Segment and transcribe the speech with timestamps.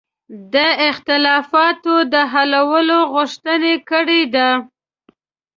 [0.53, 0.55] د
[0.89, 4.49] اختلافاتو د حلولو غوښتنه کړې ده.